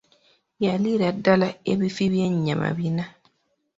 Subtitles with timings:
[0.63, 3.05] Yaliira ddala ebifi by'enyama bina!